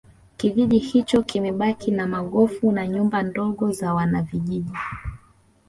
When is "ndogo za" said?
3.23-3.93